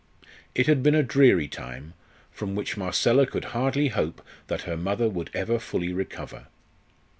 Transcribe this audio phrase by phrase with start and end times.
[0.55, 1.93] It had been a dreary time,
[2.31, 6.47] from which Marcella could hardly hope that her mother would ever fully recover.